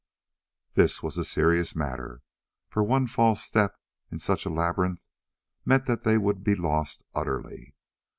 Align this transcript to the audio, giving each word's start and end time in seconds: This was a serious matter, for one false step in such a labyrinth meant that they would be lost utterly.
This 0.73 1.03
was 1.03 1.15
a 1.19 1.23
serious 1.23 1.75
matter, 1.75 2.23
for 2.69 2.81
one 2.83 3.05
false 3.05 3.43
step 3.43 3.79
in 4.11 4.17
such 4.17 4.47
a 4.47 4.49
labyrinth 4.49 5.03
meant 5.63 5.85
that 5.85 6.05
they 6.05 6.17
would 6.17 6.43
be 6.43 6.55
lost 6.55 7.03
utterly. 7.13 7.75